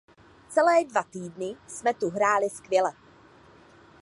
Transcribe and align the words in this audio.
Celé 0.49 0.83
dva 0.85 1.03
týdny 1.03 1.55
jsme 1.67 1.93
tu 1.93 2.09
hráli 2.09 2.49
skvěle. 2.49 2.93